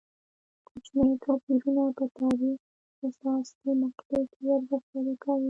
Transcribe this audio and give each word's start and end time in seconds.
کوچني 0.67 1.15
توپیرونه 1.23 1.83
په 1.97 2.05
تاریخ 2.19 2.59
حساسې 3.01 3.69
مقطعې 3.83 4.23
کې 4.31 4.41
ارزښت 4.55 4.85
پیدا 4.91 5.13
کوي. 5.23 5.39